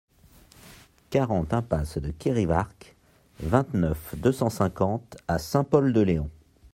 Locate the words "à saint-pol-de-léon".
5.27-6.27